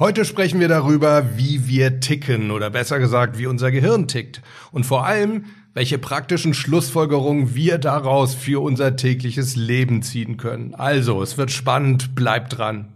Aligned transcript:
Heute 0.00 0.24
sprechen 0.24 0.60
wir 0.60 0.68
darüber, 0.68 1.36
wie 1.36 1.66
wir 1.66 1.98
ticken 1.98 2.52
oder 2.52 2.70
besser 2.70 3.00
gesagt, 3.00 3.36
wie 3.36 3.48
unser 3.48 3.72
Gehirn 3.72 4.06
tickt 4.06 4.42
und 4.70 4.86
vor 4.86 5.04
allem, 5.04 5.46
welche 5.74 5.98
praktischen 5.98 6.54
Schlussfolgerungen 6.54 7.56
wir 7.56 7.78
daraus 7.78 8.32
für 8.32 8.62
unser 8.62 8.94
tägliches 8.94 9.56
Leben 9.56 10.02
ziehen 10.02 10.36
können. 10.36 10.76
Also, 10.76 11.20
es 11.20 11.36
wird 11.36 11.50
spannend, 11.50 12.14
bleibt 12.14 12.58
dran. 12.58 12.92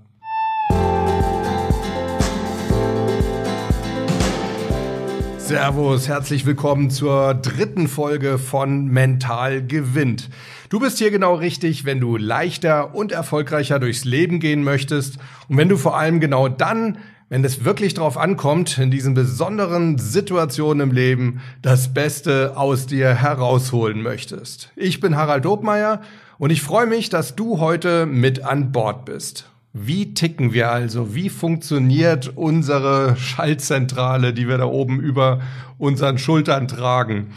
Servus, 5.53 6.09
herzlich 6.09 6.46
willkommen 6.46 6.89
zur 6.89 7.34
dritten 7.34 7.87
Folge 7.87 8.39
von 8.39 8.87
Mental 8.87 9.62
gewinnt. 9.62 10.30
Du 10.71 10.80
bist 10.80 10.96
hier 10.96 11.11
genau 11.11 11.34
richtig, 11.34 11.84
wenn 11.84 12.01
du 12.01 12.16
leichter 12.16 12.95
und 12.95 13.12
erfolgreicher 13.12 13.79
durchs 13.79 14.07
Leben 14.07 14.41
gehen 14.41 14.65
möchtest 14.65 15.19
und 15.51 15.59
wenn 15.59 15.69
du 15.69 15.77
vor 15.77 15.98
allem 15.98 16.20
genau 16.20 16.48
dann, 16.48 16.96
wenn 17.29 17.45
es 17.45 17.66
wirklich 17.66 17.93
drauf 17.93 18.16
ankommt, 18.16 18.79
in 18.79 18.91
diesen 18.91 19.12
besonderen 19.12 19.98
Situationen 19.98 20.88
im 20.88 20.95
Leben 20.96 21.43
das 21.60 21.93
Beste 21.93 22.57
aus 22.57 22.87
dir 22.87 23.12
herausholen 23.15 24.01
möchtest. 24.01 24.73
Ich 24.74 25.01
bin 25.01 25.16
Harald 25.16 25.45
Dobmeier 25.45 26.01
und 26.38 26.48
ich 26.48 26.62
freue 26.62 26.87
mich, 26.87 27.10
dass 27.10 27.37
du 27.37 27.60
heute 27.60 28.07
mit 28.07 28.43
an 28.43 28.73
Bord 28.73 29.05
bist. 29.05 29.52
Wie 29.74 30.12
ticken 30.12 30.52
wir 30.52 30.70
also? 30.70 31.14
Wie 31.14 31.30
funktioniert 31.30 32.32
unsere 32.36 33.16
Schaltzentrale, 33.16 34.34
die 34.34 34.46
wir 34.46 34.58
da 34.58 34.66
oben 34.66 35.00
über 35.00 35.40
unseren 35.78 36.18
Schultern 36.18 36.68
tragen? 36.68 37.28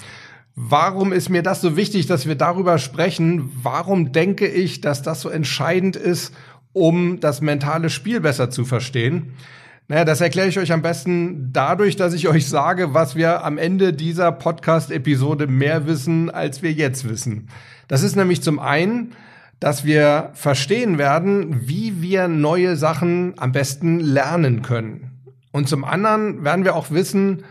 Warum 0.53 1.13
ist 1.13 1.29
mir 1.29 1.43
das 1.43 1.61
so 1.61 1.77
wichtig, 1.77 2.07
dass 2.07 2.27
wir 2.27 2.35
darüber 2.35 2.77
sprechen? 2.77 3.51
Warum 3.63 4.11
denke 4.11 4.47
ich, 4.47 4.81
dass 4.81 5.01
das 5.01 5.21
so 5.21 5.29
entscheidend 5.29 5.95
ist, 5.95 6.33
um 6.73 7.21
das 7.21 7.39
mentale 7.39 7.89
Spiel 7.89 8.19
besser 8.19 8.49
zu 8.49 8.65
verstehen? 8.65 9.33
Naja, 9.87 10.03
das 10.03 10.19
erkläre 10.19 10.49
ich 10.49 10.59
euch 10.59 10.73
am 10.73 10.81
besten 10.81 11.53
dadurch, 11.53 11.95
dass 11.95 12.13
ich 12.13 12.27
euch 12.27 12.49
sage, 12.49 12.93
was 12.93 13.15
wir 13.15 13.45
am 13.45 13.57
Ende 13.57 13.93
dieser 13.93 14.31
Podcast-Episode 14.31 15.47
mehr 15.47 15.87
wissen, 15.87 16.29
als 16.29 16.61
wir 16.61 16.73
jetzt 16.73 17.07
wissen. 17.07 17.47
Das 17.87 18.03
ist 18.03 18.15
nämlich 18.15 18.41
zum 18.41 18.59
einen, 18.59 19.11
dass 19.59 19.85
wir 19.85 20.31
verstehen 20.33 20.97
werden, 20.97 21.67
wie 21.67 22.01
wir 22.01 22.27
neue 22.27 22.75
Sachen 22.75 23.33
am 23.37 23.51
besten 23.51 23.99
lernen 23.99 24.61
können. 24.61 25.11
Und 25.51 25.69
zum 25.69 25.85
anderen 25.85 26.43
werden 26.43 26.65
wir 26.65 26.75
auch 26.75 26.91
wissen, 26.91 27.43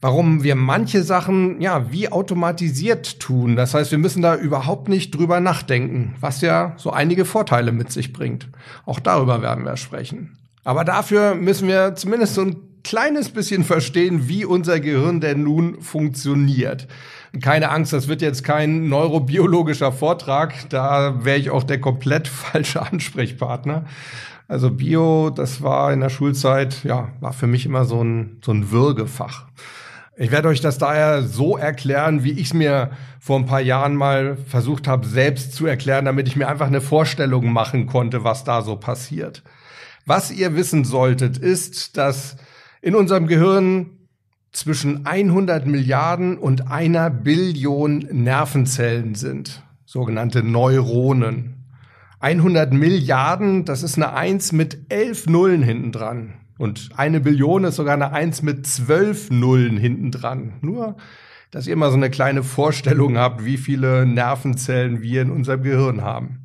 warum 0.00 0.42
wir 0.42 0.54
manche 0.54 1.02
Sachen 1.02 1.60
ja 1.60 1.90
wie 1.90 2.10
automatisiert 2.10 3.20
tun. 3.20 3.56
Das 3.56 3.72
heißt, 3.72 3.90
wir 3.90 3.98
müssen 3.98 4.20
da 4.20 4.36
überhaupt 4.36 4.88
nicht 4.88 5.14
drüber 5.14 5.40
nachdenken, 5.40 6.14
was 6.20 6.40
ja 6.40 6.74
so 6.76 6.90
einige 6.90 7.24
Vorteile 7.24 7.72
mit 7.72 7.90
sich 7.90 8.12
bringt. 8.12 8.48
Auch 8.84 9.00
darüber 9.00 9.40
werden 9.40 9.64
wir 9.64 9.76
sprechen. 9.76 10.36
Aber 10.64 10.84
dafür 10.84 11.34
müssen 11.34 11.68
wir 11.68 11.94
zumindest 11.94 12.34
so 12.34 12.42
ein 12.42 12.56
kleines 12.82 13.30
bisschen 13.30 13.64
verstehen, 13.64 14.28
wie 14.28 14.44
unser 14.44 14.78
Gehirn 14.78 15.20
denn 15.20 15.42
nun 15.42 15.80
funktioniert. 15.80 16.86
Keine 17.40 17.70
Angst, 17.70 17.92
das 17.92 18.08
wird 18.08 18.22
jetzt 18.22 18.44
kein 18.44 18.88
neurobiologischer 18.88 19.92
Vortrag, 19.92 20.68
da 20.68 21.24
wäre 21.24 21.38
ich 21.38 21.50
auch 21.50 21.64
der 21.64 21.80
komplett 21.80 22.28
falsche 22.28 22.82
Ansprechpartner. 22.82 23.84
Also 24.46 24.70
Bio, 24.70 25.30
das 25.30 25.62
war 25.62 25.92
in 25.92 26.00
der 26.00 26.10
Schulzeit, 26.10 26.84
ja, 26.84 27.08
war 27.20 27.32
für 27.32 27.46
mich 27.46 27.64
immer 27.64 27.84
so 27.84 28.02
ein, 28.02 28.38
so 28.44 28.52
ein 28.52 28.70
Würgefach. 28.70 29.46
Ich 30.16 30.30
werde 30.30 30.48
euch 30.48 30.60
das 30.60 30.78
daher 30.78 31.22
so 31.22 31.56
erklären, 31.56 32.22
wie 32.22 32.32
ich 32.32 32.48
es 32.48 32.54
mir 32.54 32.90
vor 33.18 33.38
ein 33.38 33.46
paar 33.46 33.60
Jahren 33.60 33.96
mal 33.96 34.36
versucht 34.36 34.86
habe, 34.86 35.06
selbst 35.08 35.54
zu 35.54 35.66
erklären, 35.66 36.04
damit 36.04 36.28
ich 36.28 36.36
mir 36.36 36.46
einfach 36.46 36.68
eine 36.68 36.80
Vorstellung 36.80 37.52
machen 37.52 37.86
konnte, 37.86 38.22
was 38.22 38.44
da 38.44 38.62
so 38.62 38.76
passiert. 38.76 39.42
Was 40.06 40.30
ihr 40.30 40.54
wissen 40.54 40.84
solltet, 40.84 41.38
ist, 41.38 41.96
dass 41.96 42.36
in 42.80 42.94
unserem 42.94 43.26
Gehirn 43.26 43.90
zwischen 44.54 45.04
100 45.04 45.66
Milliarden 45.66 46.38
und 46.38 46.70
einer 46.70 47.10
Billion 47.10 47.98
Nervenzellen 48.10 49.14
sind, 49.14 49.62
sogenannte 49.84 50.42
Neuronen. 50.42 51.64
100 52.20 52.72
Milliarden, 52.72 53.64
das 53.64 53.82
ist 53.82 53.96
eine 53.96 54.14
Eins 54.14 54.52
mit 54.52 54.78
elf 54.88 55.26
Nullen 55.26 55.62
hinten 55.62 55.92
dran. 55.92 56.34
Und 56.56 56.90
eine 56.96 57.20
Billion 57.20 57.64
ist 57.64 57.76
sogar 57.76 57.94
eine 57.94 58.12
Eins 58.12 58.42
mit 58.42 58.66
zwölf 58.66 59.28
Nullen 59.28 59.76
hinten 59.76 60.12
dran. 60.12 60.54
Nur, 60.60 60.96
dass 61.50 61.66
ihr 61.66 61.76
mal 61.76 61.90
so 61.90 61.96
eine 61.96 62.10
kleine 62.10 62.44
Vorstellung 62.44 63.18
habt, 63.18 63.44
wie 63.44 63.56
viele 63.56 64.06
Nervenzellen 64.06 65.02
wir 65.02 65.22
in 65.22 65.30
unserem 65.30 65.62
Gehirn 65.62 66.02
haben. 66.02 66.43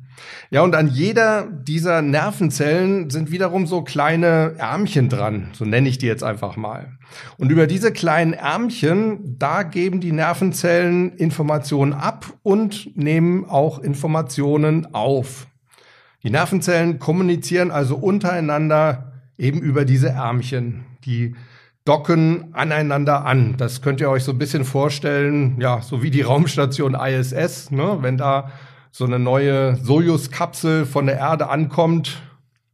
Ja, 0.50 0.62
und 0.62 0.74
an 0.74 0.88
jeder 0.88 1.46
dieser 1.46 2.02
Nervenzellen 2.02 3.10
sind 3.10 3.30
wiederum 3.30 3.66
so 3.66 3.82
kleine 3.82 4.54
Ärmchen 4.58 5.08
dran, 5.08 5.48
so 5.52 5.64
nenne 5.64 5.88
ich 5.88 5.98
die 5.98 6.06
jetzt 6.06 6.24
einfach 6.24 6.56
mal. 6.56 6.98
Und 7.38 7.50
über 7.50 7.66
diese 7.66 7.92
kleinen 7.92 8.32
Ärmchen, 8.32 9.36
da 9.38 9.62
geben 9.62 10.00
die 10.00 10.12
Nervenzellen 10.12 11.12
Informationen 11.16 11.92
ab 11.92 12.26
und 12.42 12.96
nehmen 12.96 13.44
auch 13.44 13.78
Informationen 13.78 14.94
auf. 14.94 15.46
Die 16.22 16.30
Nervenzellen 16.30 16.98
kommunizieren 16.98 17.70
also 17.70 17.96
untereinander 17.96 19.12
eben 19.38 19.60
über 19.60 19.84
diese 19.84 20.10
Ärmchen. 20.10 20.84
Die 21.04 21.34
docken 21.84 22.52
aneinander 22.52 23.24
an. 23.24 23.54
Das 23.56 23.80
könnt 23.82 24.00
ihr 24.00 24.10
euch 24.10 24.24
so 24.24 24.32
ein 24.32 24.38
bisschen 24.38 24.64
vorstellen, 24.64 25.56
ja, 25.60 25.80
so 25.80 26.02
wie 26.02 26.10
die 26.10 26.20
Raumstation 26.20 26.94
ISS, 26.94 27.70
ne? 27.70 27.98
wenn 28.00 28.16
da 28.16 28.50
so 28.90 29.04
eine 29.04 29.18
neue 29.18 29.76
Sojus-Kapsel 29.76 30.86
von 30.86 31.06
der 31.06 31.16
Erde 31.16 31.48
ankommt, 31.48 32.22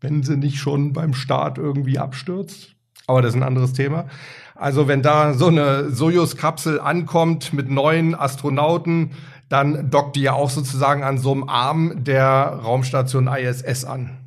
wenn 0.01 0.23
sie 0.23 0.37
nicht 0.37 0.59
schon 0.59 0.93
beim 0.93 1.15
Start 1.15 1.59
irgendwie 1.59 1.99
abstürzt. 1.99 2.75
Aber 3.07 3.23
das 3.23 3.31
ist 3.31 3.37
ein 3.37 3.43
anderes 3.43 3.73
Thema. 3.73 4.07
Also 4.55 4.89
wenn 4.89 5.03
da 5.03 5.35
so 5.35 5.49
eine 5.49 5.91
Sojus-Kapsel 5.91 6.81
ankommt 6.81 7.53
mit 7.53 7.71
neuen 7.71 8.15
Astronauten, 8.15 9.13
dann 9.49 9.91
dockt 9.91 10.17
die 10.17 10.23
ja 10.23 10.33
auch 10.33 10.51
sozusagen 10.51 11.03
an 11.03 11.19
so 11.19 11.33
einem 11.33 11.49
Arm 11.49 12.05
der 12.05 12.61
Raumstation 12.65 13.29
ISS 13.29 13.85
an. 13.85 14.19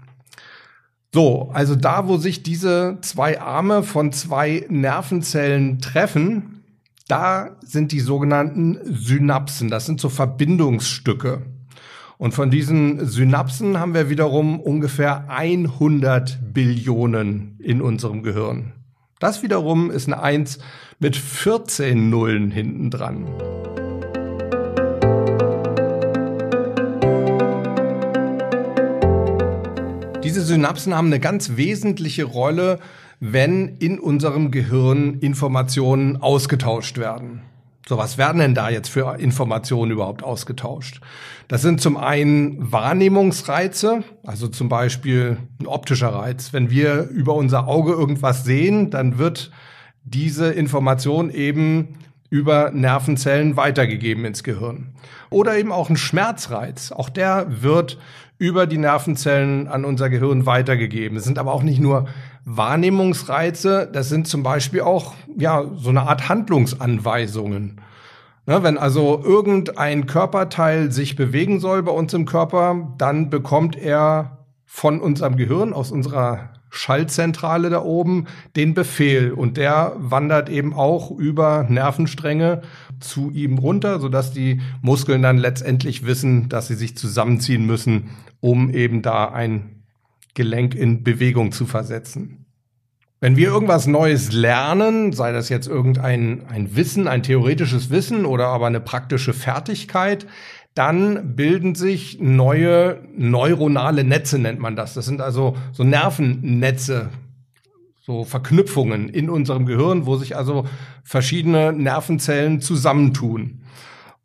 So, 1.13 1.49
also 1.53 1.75
da, 1.75 2.07
wo 2.07 2.17
sich 2.17 2.43
diese 2.43 2.99
zwei 3.01 3.41
Arme 3.41 3.81
von 3.81 4.11
zwei 4.11 4.65
Nervenzellen 4.69 5.79
treffen, 5.79 6.63
da 7.07 7.57
sind 7.61 7.91
die 7.91 7.99
sogenannten 7.99 8.77
Synapsen. 8.83 9.69
Das 9.69 9.87
sind 9.87 9.99
so 9.99 10.09
Verbindungsstücke. 10.09 11.41
Und 12.19 12.33
von 12.33 12.51
diesen 12.51 13.07
Synapsen 13.07 13.79
haben 13.79 13.93
wir 13.93 14.09
wiederum 14.09 14.59
ungefähr 14.59 15.29
100 15.29 16.53
Billionen 16.53 17.57
in 17.63 17.81
unserem 17.81 18.23
Gehirn. 18.23 18.73
Das 19.19 19.41
wiederum 19.41 19.89
ist 19.89 20.07
eine 20.07 20.21
Eins 20.21 20.59
mit 20.99 21.15
14 21.15 22.09
Nullen 22.09 22.51
hinten 22.51 22.91
dran. 22.91 23.25
Diese 30.21 30.41
Synapsen 30.41 30.93
haben 30.93 31.07
eine 31.07 31.21
ganz 31.21 31.55
wesentliche 31.55 32.25
Rolle, 32.25 32.79
wenn 33.21 33.77
in 33.77 33.97
unserem 33.97 34.51
Gehirn 34.51 35.19
Informationen 35.19 36.17
ausgetauscht 36.17 36.97
werden. 36.97 37.43
So, 37.89 37.97
was 37.97 38.19
werden 38.19 38.37
denn 38.37 38.53
da 38.53 38.69
jetzt 38.69 38.89
für 38.89 39.17
Informationen 39.17 39.89
überhaupt 39.89 40.21
ausgetauscht? 40.21 41.01
Das 41.47 41.63
sind 41.63 41.81
zum 41.81 41.97
einen 41.97 42.71
Wahrnehmungsreize, 42.71 44.03
also 44.23 44.47
zum 44.47 44.69
Beispiel 44.69 45.37
ein 45.59 45.65
optischer 45.65 46.09
Reiz. 46.09 46.53
Wenn 46.53 46.69
wir 46.69 47.09
über 47.09 47.33
unser 47.33 47.67
Auge 47.67 47.93
irgendwas 47.93 48.43
sehen, 48.43 48.91
dann 48.91 49.17
wird 49.17 49.49
diese 50.03 50.51
Information 50.51 51.31
eben 51.31 51.97
über 52.29 52.71
Nervenzellen 52.71 53.57
weitergegeben 53.57 54.25
ins 54.25 54.43
Gehirn. 54.43 54.93
Oder 55.29 55.57
eben 55.57 55.71
auch 55.71 55.89
ein 55.89 55.97
Schmerzreiz. 55.97 56.91
Auch 56.91 57.09
der 57.09 57.61
wird 57.61 57.97
über 58.37 58.67
die 58.67 58.77
Nervenzellen 58.77 59.67
an 59.67 59.83
unser 59.83 60.09
Gehirn 60.09 60.45
weitergegeben. 60.45 61.17
Es 61.17 61.25
sind 61.25 61.37
aber 61.37 61.53
auch 61.53 61.63
nicht 61.63 61.79
nur 61.79 62.07
Wahrnehmungsreize, 62.45 63.89
das 63.91 64.09
sind 64.09 64.27
zum 64.27 64.43
Beispiel 64.43 64.81
auch 64.81 65.13
ja 65.37 65.65
so 65.75 65.89
eine 65.89 66.03
Art 66.03 66.29
Handlungsanweisungen. 66.29 67.81
Ne, 68.45 68.63
wenn 68.63 68.77
also 68.79 69.21
irgendein 69.23 70.07
Körperteil 70.07 70.91
sich 70.91 71.15
bewegen 71.15 71.59
soll 71.59 71.83
bei 71.83 71.91
uns 71.91 72.13
im 72.13 72.25
Körper, 72.25 72.95
dann 72.97 73.29
bekommt 73.29 73.75
er 73.75 74.39
von 74.65 75.01
unserem 75.01 75.35
Gehirn, 75.35 75.73
aus 75.73 75.91
unserer 75.91 76.49
Schaltzentrale 76.69 77.69
da 77.69 77.81
oben, 77.81 78.27
den 78.55 78.73
Befehl. 78.73 79.31
Und 79.31 79.57
der 79.57 79.95
wandert 79.97 80.49
eben 80.49 80.73
auch 80.73 81.11
über 81.11 81.65
Nervenstränge 81.67 82.61
zu 82.99 83.31
ihm 83.31 83.57
runter, 83.57 83.99
sodass 83.99 84.31
die 84.31 84.61
Muskeln 84.81 85.21
dann 85.21 85.37
letztendlich 85.37 86.05
wissen, 86.05 86.49
dass 86.49 86.67
sie 86.67 86.75
sich 86.75 86.95
zusammenziehen 86.97 87.65
müssen, 87.65 88.11
um 88.39 88.73
eben 88.73 89.01
da 89.01 89.25
ein 89.25 89.83
Gelenk 90.33 90.75
in 90.75 91.03
Bewegung 91.03 91.51
zu 91.51 91.65
versetzen. 91.65 92.45
Wenn 93.21 93.35
wir 93.35 93.49
irgendwas 93.49 93.85
Neues 93.85 94.31
lernen, 94.31 95.11
sei 95.11 95.33
das 95.33 95.49
jetzt 95.49 95.67
irgendein 95.67 96.45
ein 96.47 96.77
Wissen, 96.77 97.05
ein 97.09 97.21
theoretisches 97.21 97.89
Wissen 97.89 98.25
oder 98.25 98.47
aber 98.47 98.67
eine 98.67 98.79
praktische 98.79 99.33
Fertigkeit, 99.33 100.25
dann 100.75 101.35
bilden 101.35 101.75
sich 101.75 102.19
neue 102.19 103.01
neuronale 103.15 104.03
Netze, 104.03 104.39
nennt 104.39 104.59
man 104.59 104.75
das. 104.75 104.93
Das 104.93 105.05
sind 105.05 105.21
also 105.21 105.55
so 105.71 105.83
Nervennetze, 105.83 107.09
so 107.99 108.23
Verknüpfungen 108.23 109.09
in 109.09 109.29
unserem 109.29 109.65
Gehirn, 109.65 110.05
wo 110.05 110.15
sich 110.15 110.37
also 110.37 110.65
verschiedene 111.03 111.73
Nervenzellen 111.73 112.61
zusammentun. 112.61 113.61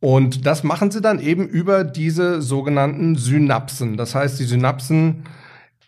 Und 0.00 0.44
das 0.44 0.64
machen 0.64 0.90
sie 0.90 1.00
dann 1.00 1.18
eben 1.18 1.48
über 1.48 1.82
diese 1.82 2.42
sogenannten 2.42 3.16
Synapsen. 3.16 3.96
Das 3.96 4.14
heißt, 4.14 4.38
die 4.38 4.44
Synapsen 4.44 5.24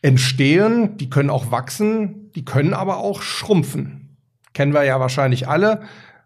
entstehen, 0.01 0.97
die 0.97 1.11
können 1.11 1.31
auch 1.31 1.51
wachsen, 1.51 2.31
die 2.35 2.45
können 2.45 2.73
aber 2.73 2.97
auch 2.97 3.23
schrumpfen. 3.23 4.17
Kennen 4.55 4.73
wir 4.73 4.85
ja 4.85 5.01
wahrscheinlich 5.01 5.49
alle. 5.49 5.83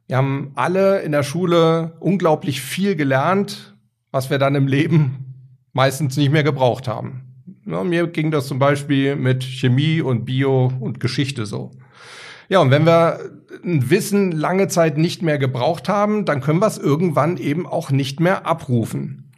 Wir 0.06 0.17
haben 0.17 0.53
alle 0.55 1.00
in 1.00 1.12
der 1.12 1.23
Schule 1.23 1.97
unglaublich 1.99 2.61
viel 2.61 2.94
gelernt, 2.94 3.69
was 4.10 4.30
wir 4.30 4.38
dann 4.38 4.54
im 4.54 4.66
Leben 4.66 5.30
meistens 5.72 6.16
nicht 6.16 6.32
mehr 6.32 6.42
gebraucht 6.42 6.88
haben. 6.88 7.22
Ja, 7.66 7.84
mir 7.84 8.06
ging 8.06 8.30
das 8.30 8.48
zum 8.48 8.58
Beispiel 8.58 9.16
mit 9.16 9.44
Chemie 9.44 10.00
und 10.00 10.24
Bio 10.24 10.72
und 10.80 11.00
Geschichte 11.00 11.46
so. 11.46 11.70
Ja, 12.48 12.58
und 12.60 12.70
wenn 12.70 12.84
wir 12.84 13.20
ein 13.64 13.90
Wissen 13.90 14.32
lange 14.32 14.66
Zeit 14.68 14.98
nicht 14.98 15.22
mehr 15.22 15.38
gebraucht 15.38 15.88
haben, 15.88 16.24
dann 16.24 16.40
können 16.40 16.60
wir 16.60 16.66
es 16.66 16.78
irgendwann 16.78 17.36
eben 17.36 17.66
auch 17.66 17.90
nicht 17.90 18.18
mehr 18.18 18.46
abrufen. 18.46 19.32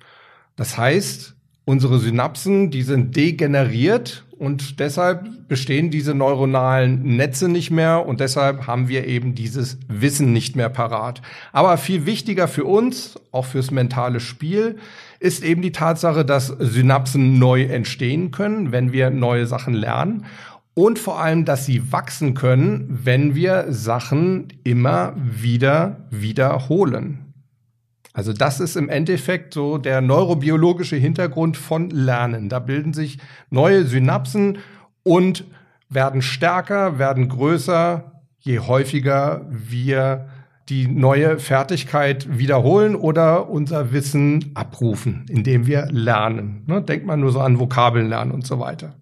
Das 0.56 0.78
heißt, 0.78 1.36
unsere 1.64 1.99
Synapsen, 1.99 2.70
die 2.70 2.82
sind 2.82 3.17
degeneriert 3.17 4.25
und 4.38 4.81
deshalb 4.81 5.47
bestehen 5.47 5.91
diese 5.91 6.14
neuronalen 6.14 7.17
Netze 7.17 7.49
nicht 7.49 7.70
mehr 7.70 8.05
und 8.06 8.19
deshalb 8.19 8.67
haben 8.67 8.88
wir 8.88 9.06
eben 9.06 9.37
dieses 9.37 9.79
Wissen 9.87 10.32
nicht 10.32 10.56
mehr 10.56 10.69
parat. 10.69 11.23
Aber 11.53 11.76
viel 11.76 12.06
wichtiger 12.06 12.49
für 12.49 12.64
uns, 12.64 13.20
auch 13.31 13.47
fürs 13.47 13.70
mentale 13.70 14.19
Spiel, 14.19 14.79
ist 15.20 15.44
eben 15.44 15.62
die 15.62 15.70
Tatsache, 15.70 16.25
dass 16.25 16.49
Synapsen 16.49 17.38
neu 17.38 17.62
entstehen 17.62 18.32
können, 18.32 18.73
wenn 18.73 18.93
wir 18.93 19.11
neue 19.11 19.47
Sachen 19.47 19.75
lernen. 19.75 20.26
Und 20.75 20.99
vor 20.99 21.20
allem, 21.20 21.44
dass 21.44 21.67
sie 21.67 21.93
wachsen 21.93 22.35
können, 22.35 22.88
wenn 23.05 23.37
wir 23.37 23.67
Sachen 23.69 24.49
immer 24.65 25.15
wieder 25.17 26.08
wiederholen. 26.11 27.31
Also 28.12 28.32
das 28.32 28.61
ist 28.61 28.76
im 28.76 28.88
Endeffekt 28.88 29.55
so 29.55 29.79
der 29.79 30.00
neurobiologische 30.00 30.97
Hintergrund 30.97 31.56
von 31.56 31.91
Lernen. 31.91 32.49
Da 32.49 32.59
bilden 32.59 32.93
sich 32.93 33.19
neue 33.50 33.85
Synapsen 33.85 34.59
und 35.03 35.44
werden 35.88 36.23
stärker, 36.23 36.99
werden 36.99 37.29
größer, 37.29 38.12
je 38.41 38.59
häufiger 38.59 39.47
wir 39.49 40.29
die 40.69 40.87
neue 40.87 41.38
Fertigkeit 41.38 42.38
wiederholen 42.38 42.94
oder 42.94 43.49
unser 43.49 43.93
Wissen 43.93 44.53
abrufen, 44.55 45.26
indem 45.29 45.67
wir 45.67 45.88
lernen. 45.91 46.65
Ne? 46.67 46.82
Denkt 46.82 47.06
man 47.06 47.20
nur 47.20 47.32
so 47.32 47.41
an 47.41 47.58
Vokabeln 47.58 48.08
lernen 48.08 48.31
und 48.31 48.47
so 48.47 48.61
weiter. 48.61 48.94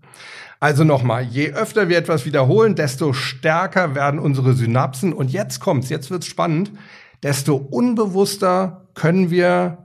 Also 0.59 0.85
nochmal, 0.85 1.23
je 1.25 1.53
öfter 1.53 1.89
wir 1.89 1.97
etwas 1.97 2.27
wiederholen, 2.27 2.75
desto 2.75 3.13
stärker 3.13 3.95
werden 3.95 4.21
unsere 4.21 4.53
Synapsen. 4.53 5.13
Und 5.13 5.31
jetzt 5.33 5.61
kommt's, 5.61 5.89
jetzt 5.89 6.11
wird's 6.11 6.27
spannend, 6.27 6.71
desto 7.23 7.56
unbewusster 7.56 8.89
können 8.95 9.31
wir 9.31 9.79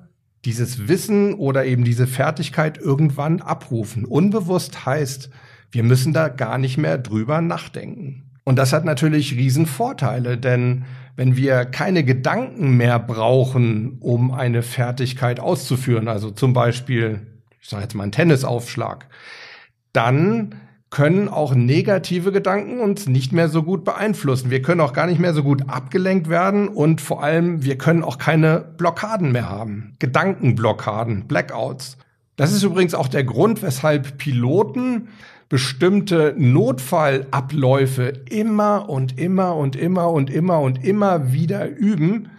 dieses 0.46 0.88
Wissen 0.88 1.34
oder 1.34 1.66
eben 1.66 1.84
diese 1.84 2.08
Fertigkeit 2.08 2.78
irgendwann 2.78 3.42
abrufen. 3.42 4.06
Unbewusst 4.06 4.86
heißt, 4.86 5.30
wir 5.72 5.84
müssen 5.84 6.14
da 6.14 6.28
gar 6.30 6.58
nicht 6.58 6.78
mehr 6.78 6.98
drüber 6.98 7.42
nachdenken. 7.42 8.32
Und 8.44 8.58
das 8.58 8.72
hat 8.72 8.86
natürlich 8.86 9.36
Riesenvorteile, 9.36 10.38
denn 10.38 10.86
wenn 11.16 11.36
wir 11.36 11.66
keine 11.66 12.04
Gedanken 12.04 12.78
mehr 12.78 13.00
brauchen, 13.00 13.98
um 14.00 14.32
eine 14.32 14.62
Fertigkeit 14.62 15.40
auszuführen, 15.40 16.08
also 16.08 16.30
zum 16.30 16.54
Beispiel, 16.54 17.22
ich 17.60 17.70
sage 17.70 17.84
jetzt 17.84 17.96
mal 17.96 18.04
einen 18.04 18.12
Tennisaufschlag, 18.12 19.08
dann 19.94 20.56
können 20.90 21.28
auch 21.28 21.56
negative 21.56 22.32
Gedanken 22.32 22.80
uns 22.80 23.08
nicht 23.08 23.34
mehr 23.34 23.50
so 23.50 23.64
gut 23.64 23.84
beeinflussen. 23.84 24.52
Wir 24.52 24.62
können 24.62 24.82
auch 24.82 24.94
gar 24.94 25.08
nicht 25.08 25.20
mehr 25.20 25.34
so 25.34 25.44
gut 25.44 25.68
abgelenkt 25.68 26.30
werden 26.30 26.68
und 26.68 27.02
vor 27.02 27.24
allem, 27.24 27.64
wir 27.64 27.78
können 27.78 28.04
auch 28.04 28.18
keine 28.18 28.60
Blockaden 28.78 29.32
mehr 29.32 29.50
haben. 29.50 29.96
Gedankenblockaden, 30.00 31.28
Blackouts. 31.28 31.98
Das 32.36 32.54
ist 32.54 32.64
übrigens 32.64 32.94
auch 32.94 33.08
der 33.08 33.24
Grund, 33.24 33.62
weshalb 33.62 34.18
Piloten 34.18 35.10
bestimmte 35.50 36.34
Notfallabläufe 36.38 38.14
immer 38.30 38.90
und 38.90 39.20
immer 39.20 39.56
und 39.56 39.76
immer 39.76 40.10
und 40.12 40.30
immer 40.30 40.60
und 40.60 40.84
immer 40.84 41.32
wieder 41.32 41.70
üben, 41.70 42.30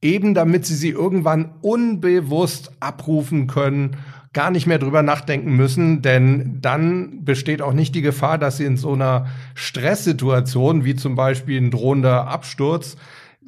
eben 0.00 0.34
damit 0.34 0.64
sie 0.66 0.74
sie 0.74 0.90
irgendwann 0.90 1.54
unbewusst 1.60 2.72
abrufen 2.80 3.46
können, 3.46 3.96
gar 4.36 4.50
nicht 4.50 4.66
mehr 4.66 4.78
drüber 4.78 5.02
nachdenken 5.02 5.56
müssen, 5.56 6.02
denn 6.02 6.58
dann 6.60 7.24
besteht 7.24 7.62
auch 7.62 7.72
nicht 7.72 7.94
die 7.94 8.02
Gefahr, 8.02 8.36
dass 8.36 8.58
sie 8.58 8.66
in 8.66 8.76
so 8.76 8.92
einer 8.92 9.28
Stresssituation, 9.54 10.84
wie 10.84 10.94
zum 10.94 11.14
Beispiel 11.14 11.58
ein 11.58 11.70
drohender 11.70 12.28
Absturz, 12.28 12.98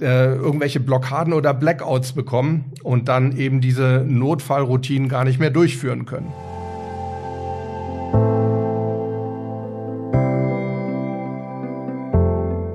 äh, 0.00 0.32
irgendwelche 0.32 0.80
Blockaden 0.80 1.34
oder 1.34 1.52
Blackouts 1.52 2.14
bekommen 2.14 2.72
und 2.82 3.08
dann 3.08 3.36
eben 3.36 3.60
diese 3.60 4.02
Notfallroutinen 4.08 5.10
gar 5.10 5.24
nicht 5.24 5.38
mehr 5.38 5.50
durchführen 5.50 6.06
können. 6.06 6.32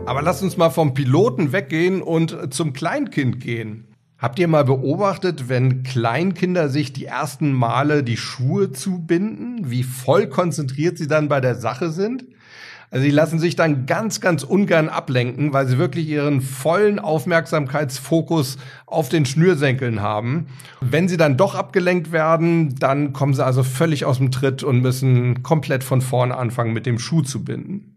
Aber 0.05 0.21
lass 0.21 0.43
uns 0.43 0.55
mal 0.55 0.69
vom 0.69 0.93
Piloten 0.93 1.51
weggehen 1.51 2.03
und 2.03 2.53
zum 2.53 2.73
Kleinkind 2.73 3.39
gehen. 3.39 3.92
Habt 4.23 4.39
ihr 4.39 4.47
mal 4.47 4.63
beobachtet, 4.63 5.49
wenn 5.49 5.83
Kleinkinder 5.83 6.69
sich 6.69 6.93
die 6.93 7.03
ersten 7.03 7.51
Male 7.51 8.03
die 8.03 8.15
Schuhe 8.15 8.71
zubinden, 8.71 9.69
wie 9.69 9.83
voll 9.83 10.27
konzentriert 10.27 10.97
sie 10.97 11.09
dann 11.09 11.27
bei 11.27 11.41
der 11.41 11.55
Sache 11.55 11.89
sind? 11.89 12.23
Also 12.89 13.03
sie 13.03 13.11
lassen 13.11 13.37
sich 13.37 13.57
dann 13.57 13.85
ganz, 13.85 14.21
ganz 14.21 14.43
ungern 14.43 14.87
ablenken, 14.87 15.51
weil 15.51 15.67
sie 15.67 15.77
wirklich 15.77 16.07
ihren 16.07 16.39
vollen 16.39 16.99
Aufmerksamkeitsfokus 16.99 18.59
auf 18.85 19.09
den 19.09 19.25
Schnürsenkeln 19.25 20.01
haben. 20.01 20.47
Wenn 20.79 21.09
sie 21.09 21.17
dann 21.17 21.35
doch 21.35 21.53
abgelenkt 21.53 22.13
werden, 22.13 22.75
dann 22.75 23.11
kommen 23.11 23.33
sie 23.33 23.43
also 23.43 23.61
völlig 23.61 24.05
aus 24.05 24.19
dem 24.19 24.31
Tritt 24.31 24.63
und 24.63 24.79
müssen 24.79 25.43
komplett 25.43 25.83
von 25.83 25.99
vorne 25.99 26.37
anfangen, 26.37 26.71
mit 26.71 26.85
dem 26.85 26.97
Schuh 26.97 27.23
zu 27.23 27.43
binden. 27.43 27.92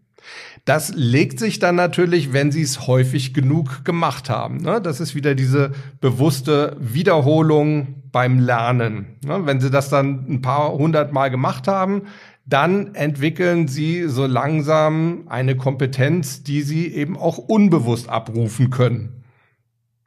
Das 0.65 0.93
legt 0.93 1.39
sich 1.39 1.59
dann 1.59 1.75
natürlich, 1.75 2.33
wenn 2.33 2.51
sie 2.51 2.61
es 2.61 2.87
häufig 2.87 3.33
genug 3.33 3.85
gemacht 3.85 4.29
haben. 4.29 4.57
Ne? 4.57 4.81
Das 4.81 4.99
ist 4.99 5.15
wieder 5.15 5.33
diese 5.33 5.71
bewusste 6.01 6.75
Wiederholung 6.79 8.03
beim 8.11 8.39
Lernen. 8.39 9.17
Ne? 9.23 9.45
Wenn 9.45 9.61
sie 9.61 9.69
das 9.69 9.89
dann 9.89 10.25
ein 10.29 10.41
paar 10.41 10.73
hundert 10.73 11.13
Mal 11.13 11.29
gemacht 11.29 11.67
haben, 11.67 12.03
dann 12.45 12.95
entwickeln 12.95 13.67
sie 13.67 14.07
so 14.07 14.25
langsam 14.25 15.23
eine 15.27 15.55
Kompetenz, 15.55 16.43
die 16.43 16.61
sie 16.61 16.93
eben 16.93 17.17
auch 17.17 17.37
unbewusst 17.37 18.09
abrufen 18.09 18.69
können. 18.69 19.23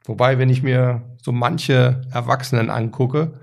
Wobei, 0.05 0.39
wenn 0.39 0.49
ich 0.49 0.63
mir 0.63 1.03
so 1.21 1.31
manche 1.31 2.01
Erwachsenen 2.11 2.69
angucke, 2.69 3.33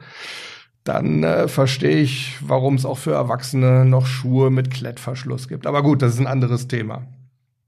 dann 0.88 1.22
äh, 1.22 1.48
verstehe 1.48 1.98
ich, 1.98 2.36
warum 2.40 2.74
es 2.74 2.86
auch 2.86 2.98
für 2.98 3.12
Erwachsene 3.12 3.84
noch 3.84 4.06
Schuhe 4.06 4.50
mit 4.50 4.70
Klettverschluss 4.70 5.46
gibt. 5.46 5.66
Aber 5.66 5.82
gut, 5.82 6.02
das 6.02 6.14
ist 6.14 6.20
ein 6.20 6.26
anderes 6.26 6.66
Thema. 6.66 7.06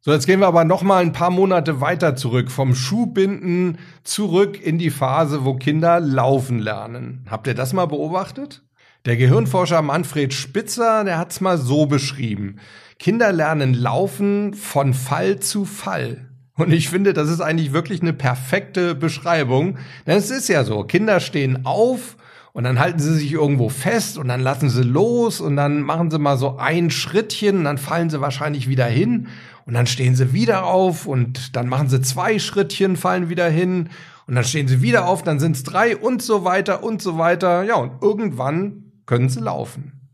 So, 0.00 0.12
jetzt 0.12 0.26
gehen 0.26 0.40
wir 0.40 0.46
aber 0.46 0.64
noch 0.64 0.82
mal 0.82 1.02
ein 1.02 1.12
paar 1.12 1.28
Monate 1.28 1.82
weiter 1.82 2.16
zurück, 2.16 2.50
vom 2.50 2.74
Schuhbinden 2.74 3.76
zurück 4.02 4.58
in 4.64 4.78
die 4.78 4.88
Phase, 4.88 5.44
wo 5.44 5.54
Kinder 5.54 6.00
laufen 6.00 6.58
lernen. 6.58 7.26
Habt 7.30 7.46
ihr 7.46 7.54
das 7.54 7.74
mal 7.74 7.84
beobachtet? 7.84 8.62
Der 9.04 9.18
Gehirnforscher 9.18 9.82
Manfred 9.82 10.32
Spitzer, 10.32 11.04
der 11.04 11.18
hat's 11.18 11.42
mal 11.42 11.58
so 11.58 11.84
beschrieben. 11.84 12.56
Kinder 12.98 13.32
lernen 13.32 13.74
laufen 13.74 14.54
von 14.54 14.94
Fall 14.94 15.40
zu 15.40 15.66
Fall. 15.66 16.30
Und 16.56 16.72
ich 16.72 16.88
finde, 16.88 17.12
das 17.12 17.28
ist 17.28 17.40
eigentlich 17.42 17.72
wirklich 17.74 18.00
eine 18.00 18.12
perfekte 18.14 18.94
Beschreibung. 18.94 19.76
Denn 20.06 20.16
es 20.16 20.30
ist 20.30 20.48
ja 20.48 20.64
so, 20.64 20.84
Kinder 20.84 21.20
stehen 21.20 21.66
auf 21.66 22.16
und 22.52 22.64
dann 22.64 22.78
halten 22.78 22.98
sie 22.98 23.14
sich 23.14 23.32
irgendwo 23.32 23.68
fest 23.68 24.18
und 24.18 24.28
dann 24.28 24.40
lassen 24.40 24.70
sie 24.70 24.82
los 24.82 25.40
und 25.40 25.56
dann 25.56 25.82
machen 25.82 26.10
sie 26.10 26.18
mal 26.18 26.36
so 26.36 26.56
ein 26.58 26.90
Schrittchen 26.90 27.58
und 27.58 27.64
dann 27.64 27.78
fallen 27.78 28.10
sie 28.10 28.20
wahrscheinlich 28.20 28.68
wieder 28.68 28.86
hin 28.86 29.28
und 29.66 29.74
dann 29.74 29.86
stehen 29.86 30.16
sie 30.16 30.32
wieder 30.32 30.66
auf 30.66 31.06
und 31.06 31.54
dann 31.56 31.68
machen 31.68 31.88
sie 31.88 32.00
zwei 32.00 32.38
Schrittchen, 32.38 32.96
fallen 32.96 33.28
wieder 33.28 33.48
hin 33.48 33.90
und 34.26 34.34
dann 34.34 34.44
stehen 34.44 34.68
sie 34.68 34.82
wieder 34.82 35.06
auf, 35.06 35.22
dann 35.22 35.40
sind 35.40 35.56
es 35.56 35.62
drei 35.62 35.96
und 35.96 36.22
so 36.22 36.44
weiter 36.44 36.82
und 36.82 37.02
so 37.02 37.18
weiter. 37.18 37.64
Ja, 37.64 37.74
und 37.74 38.02
irgendwann 38.02 38.92
können 39.06 39.28
sie 39.28 39.40
laufen. 39.40 40.10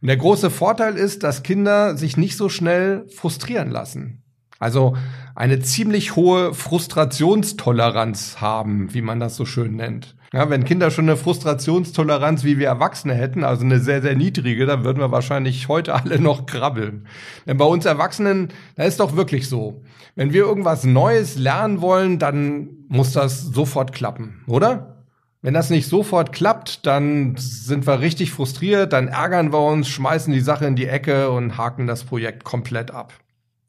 Und 0.00 0.08
der 0.08 0.16
große 0.16 0.50
Vorteil 0.50 0.96
ist, 0.96 1.22
dass 1.22 1.42
Kinder 1.42 1.96
sich 1.96 2.16
nicht 2.16 2.36
so 2.36 2.48
schnell 2.48 3.06
frustrieren 3.08 3.70
lassen. 3.70 4.24
Also 4.58 4.96
eine 5.34 5.60
ziemlich 5.60 6.16
hohe 6.16 6.54
Frustrationstoleranz 6.54 8.40
haben, 8.40 8.92
wie 8.94 9.02
man 9.02 9.20
das 9.20 9.36
so 9.36 9.44
schön 9.44 9.76
nennt. 9.76 10.15
Ja, 10.32 10.50
wenn 10.50 10.64
Kinder 10.64 10.90
schon 10.90 11.06
eine 11.08 11.16
Frustrationstoleranz 11.16 12.44
wie 12.44 12.58
wir 12.58 12.66
Erwachsene 12.66 13.14
hätten, 13.14 13.44
also 13.44 13.64
eine 13.64 13.78
sehr, 13.78 14.02
sehr 14.02 14.16
niedrige, 14.16 14.66
dann 14.66 14.84
würden 14.84 14.98
wir 14.98 15.12
wahrscheinlich 15.12 15.68
heute 15.68 15.94
alle 15.94 16.20
noch 16.20 16.46
krabbeln. 16.46 17.06
Denn 17.46 17.56
bei 17.56 17.64
uns 17.64 17.84
Erwachsenen, 17.84 18.48
da 18.74 18.84
ist 18.84 19.00
doch 19.00 19.16
wirklich 19.16 19.48
so. 19.48 19.82
Wenn 20.14 20.32
wir 20.32 20.44
irgendwas 20.44 20.84
Neues 20.84 21.36
lernen 21.36 21.80
wollen, 21.80 22.18
dann 22.18 22.70
muss 22.88 23.12
das 23.12 23.42
sofort 23.42 23.92
klappen, 23.92 24.42
oder? 24.46 25.04
Wenn 25.42 25.54
das 25.54 25.70
nicht 25.70 25.88
sofort 25.88 26.32
klappt, 26.32 26.86
dann 26.86 27.36
sind 27.36 27.86
wir 27.86 28.00
richtig 28.00 28.32
frustriert, 28.32 28.92
dann 28.92 29.06
ärgern 29.06 29.52
wir 29.52 29.60
uns, 29.60 29.88
schmeißen 29.88 30.32
die 30.32 30.40
Sache 30.40 30.66
in 30.66 30.74
die 30.74 30.88
Ecke 30.88 31.30
und 31.30 31.56
haken 31.56 31.86
das 31.86 32.02
Projekt 32.02 32.42
komplett 32.42 32.90
ab. 32.90 33.12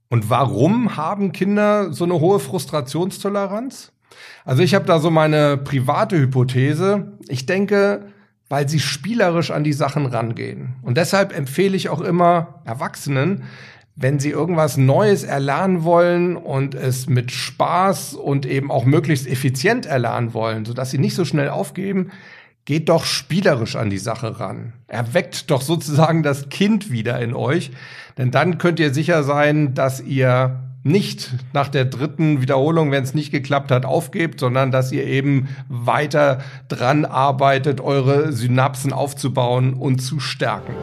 Und 0.09 0.29
warum 0.29 0.97
haben 0.97 1.33
Kinder 1.33 1.93
so 1.93 2.05
eine 2.05 2.19
hohe 2.19 2.39
Frustrationstoleranz? 2.39 3.91
Also 4.45 4.63
ich 4.63 4.75
habe 4.75 4.85
da 4.85 4.99
so 4.99 5.11
meine 5.11 5.57
private 5.57 6.17
Hypothese. 6.17 7.13
Ich 7.27 7.45
denke, 7.45 8.05
weil 8.49 8.69
sie 8.69 8.79
spielerisch 8.79 9.51
an 9.51 9.63
die 9.63 9.73
Sachen 9.73 10.05
rangehen. 10.05 10.75
Und 10.81 10.97
deshalb 10.97 11.37
empfehle 11.37 11.75
ich 11.75 11.89
auch 11.89 12.01
immer 12.01 12.61
Erwachsenen, 12.65 13.43
wenn 13.95 14.19
sie 14.19 14.29
irgendwas 14.29 14.77
Neues 14.77 15.23
erlernen 15.23 15.83
wollen 15.83 16.37
und 16.37 16.75
es 16.75 17.09
mit 17.09 17.31
Spaß 17.31 18.13
und 18.13 18.45
eben 18.45 18.71
auch 18.71 18.85
möglichst 18.85 19.27
effizient 19.27 19.87
erlernen 19.87 20.33
wollen, 20.33 20.65
sodass 20.65 20.91
sie 20.91 20.99
nicht 20.99 21.15
so 21.15 21.25
schnell 21.25 21.49
aufgeben, 21.49 22.11
geht 22.65 22.89
doch 22.89 23.05
spielerisch 23.05 23.75
an 23.75 23.89
die 23.89 23.97
Sache 23.97 24.39
ran. 24.39 24.73
Erweckt 24.87 25.49
doch 25.49 25.61
sozusagen 25.61 26.21
das 26.21 26.49
Kind 26.49 26.91
wieder 26.91 27.19
in 27.19 27.33
euch, 27.33 27.71
denn 28.17 28.29
dann 28.29 28.59
könnt 28.59 28.79
ihr 28.79 28.93
sicher 28.93 29.23
sein, 29.23 29.73
dass 29.73 29.99
ihr 29.99 30.66
nicht 30.84 31.34
nach 31.53 31.67
der 31.67 31.86
dritten 31.86 32.41
Wiederholung, 32.41 32.91
wenn 32.91 33.03
es 33.03 33.13
nicht 33.13 33.31
geklappt 33.31 33.72
hat, 33.72 33.86
aufgebt, 33.86 34.39
sondern 34.39 34.72
dass 34.72 34.91
ihr 34.91 35.05
eben 35.05 35.50
weiter 35.67 36.39
dran 36.67 37.05
arbeitet, 37.05 37.81
eure 37.81 38.31
Synapsen 38.31 38.93
aufzubauen 38.93 39.74
und 39.74 40.00
zu 40.00 40.19
stärken. 40.19 40.74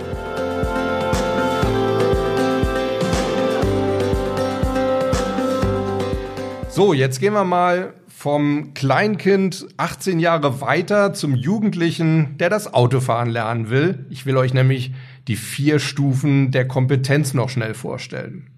So, 6.69 6.93
jetzt 6.93 7.21
gehen 7.21 7.35
wir 7.35 7.45
mal 7.45 7.95
vom 8.09 8.75
Kleinkind 8.75 9.67
18 9.77 10.19
Jahre 10.19 10.61
weiter 10.61 11.13
zum 11.13 11.37
Jugendlichen, 11.37 12.37
der 12.39 12.51
das 12.51 12.73
Autofahren 12.73 13.29
lernen 13.31 13.71
will. 13.71 14.07
Ich 14.11 14.27
will 14.27 14.37
euch 14.37 14.55
nämlich 14.55 14.93
die 15.29 15.37
vier 15.37 15.79
Stufen 15.79 16.51
der 16.51 16.67
Kompetenz 16.67 17.33
noch 17.33 17.49
schnell 17.49 17.75
vorstellen. 17.75 18.54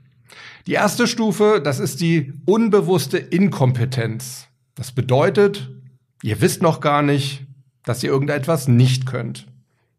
Die 0.66 0.72
erste 0.72 1.06
Stufe, 1.06 1.60
das 1.62 1.78
ist 1.78 2.00
die 2.00 2.32
unbewusste 2.44 3.18
Inkompetenz. 3.18 4.48
Das 4.74 4.92
bedeutet, 4.92 5.70
ihr 6.22 6.40
wisst 6.40 6.62
noch 6.62 6.80
gar 6.80 7.02
nicht, 7.02 7.46
dass 7.84 8.02
ihr 8.02 8.10
irgendetwas 8.10 8.68
nicht 8.68 9.06
könnt. 9.06 9.46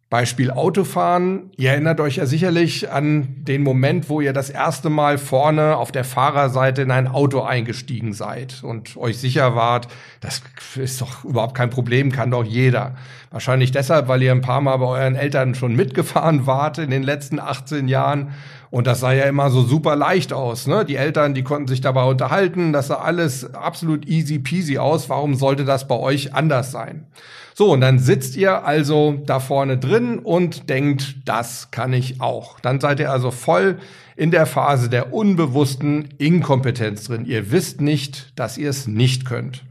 Beispiel 0.09 0.51
Autofahren. 0.51 1.51
Ihr 1.57 1.71
erinnert 1.71 1.99
euch 1.99 2.15
ja 2.15 2.25
sicherlich 2.25 2.89
an 2.89 3.43
den 3.43 3.61
Moment, 3.61 4.07
wo 4.07 4.21
ihr 4.21 4.31
das 4.31 4.49
erste 4.49 4.89
Mal 4.89 5.17
vorne 5.17 5.75
auf 5.75 5.91
der 5.91 6.05
Fahrerseite 6.05 6.81
in 6.81 6.91
ein 6.91 7.09
Auto 7.09 7.41
eingestiegen 7.41 8.13
seid 8.13 8.63
und 8.63 8.95
euch 8.95 9.17
sicher 9.17 9.55
wart, 9.55 9.89
das 10.21 10.41
ist 10.77 11.01
doch 11.01 11.25
überhaupt 11.25 11.55
kein 11.55 11.69
Problem, 11.69 12.13
kann 12.13 12.31
doch 12.31 12.45
jeder. 12.45 12.95
Wahrscheinlich 13.31 13.73
deshalb, 13.73 14.07
weil 14.07 14.23
ihr 14.23 14.31
ein 14.31 14.39
paar 14.39 14.61
Mal 14.61 14.77
bei 14.77 14.85
euren 14.85 15.15
Eltern 15.15 15.55
schon 15.55 15.75
mitgefahren 15.75 16.47
wart 16.47 16.77
in 16.77 16.89
den 16.89 17.03
letzten 17.03 17.39
18 17.41 17.89
Jahren. 17.89 18.31
Und 18.69 18.87
das 18.87 18.99
sah 18.99 19.13
ja 19.13 19.25
immer 19.25 19.49
so 19.49 19.63
super 19.63 19.95
leicht 19.95 20.33
aus. 20.33 20.67
Ne? 20.67 20.83
Die 20.83 20.95
Eltern, 20.95 21.33
die 21.33 21.43
konnten 21.43 21.67
sich 21.67 21.81
dabei 21.81 22.03
unterhalten. 22.03 22.73
Das 22.73 22.87
sah 22.87 22.95
alles 22.95 23.53
absolut 23.53 24.07
easy 24.07 24.39
peasy 24.39 24.77
aus. 24.77 25.09
Warum 25.09 25.35
sollte 25.35 25.65
das 25.65 25.87
bei 25.87 25.95
euch 25.95 26.33
anders 26.33 26.71
sein? 26.71 27.07
So, 27.53 27.71
und 27.71 27.81
dann 27.81 27.97
sitzt 27.97 28.35
ihr 28.35 28.65
also 28.65 29.19
da 29.25 29.39
vorne 29.39 29.79
drin 29.79 30.19
und 30.19 30.69
denkt, 30.69 31.15
das 31.25 31.71
kann 31.71 31.91
ich 31.91 32.21
auch. 32.21 32.59
Dann 32.59 32.79
seid 32.79 32.99
ihr 32.99 33.11
also 33.11 33.31
voll 33.31 33.79
in 34.15 34.29
der 34.29 34.45
Phase 34.45 34.89
der 34.89 35.11
unbewussten 35.11 36.09
Inkompetenz 36.19 37.05
drin. 37.05 37.25
Ihr 37.25 37.51
wisst 37.51 37.81
nicht, 37.81 38.37
dass 38.37 38.59
ihr 38.59 38.69
es 38.69 38.85
nicht 38.85 39.25
könnt. 39.25 39.63